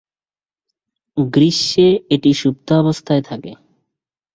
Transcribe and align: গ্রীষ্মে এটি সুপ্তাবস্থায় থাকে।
গ্রীষ্মে 1.17 1.87
এটি 2.09 2.31
সুপ্তাবস্থায় 2.33 3.23
থাকে। 3.29 3.51